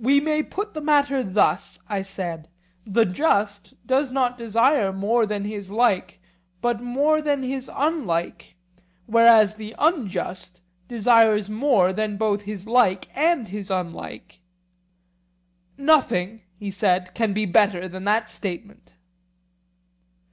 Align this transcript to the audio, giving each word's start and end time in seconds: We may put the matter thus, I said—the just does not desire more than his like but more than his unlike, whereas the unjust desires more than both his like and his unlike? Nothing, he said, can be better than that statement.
We 0.00 0.18
may 0.20 0.42
put 0.42 0.74
the 0.74 0.80
matter 0.80 1.22
thus, 1.22 1.78
I 1.88 2.02
said—the 2.02 3.04
just 3.04 3.74
does 3.86 4.10
not 4.10 4.36
desire 4.36 4.92
more 4.92 5.26
than 5.26 5.44
his 5.44 5.70
like 5.70 6.20
but 6.60 6.80
more 6.80 7.22
than 7.22 7.44
his 7.44 7.70
unlike, 7.72 8.56
whereas 9.06 9.54
the 9.54 9.76
unjust 9.78 10.60
desires 10.88 11.48
more 11.48 11.92
than 11.92 12.16
both 12.16 12.40
his 12.42 12.66
like 12.66 13.06
and 13.16 13.46
his 13.46 13.70
unlike? 13.70 14.40
Nothing, 15.78 16.42
he 16.58 16.72
said, 16.72 17.14
can 17.14 17.32
be 17.32 17.46
better 17.46 17.86
than 17.86 18.02
that 18.06 18.28
statement. 18.28 18.94